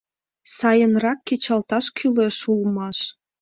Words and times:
Сайынрак 0.57 1.19
кечалташ 1.27 1.85
кӱлеш 1.97 2.37
улмаш... 2.51 2.97